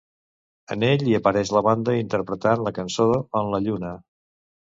[0.75, 3.05] En ell hi apareix la banda interpretant la cançó
[3.43, 3.93] en la Lluna.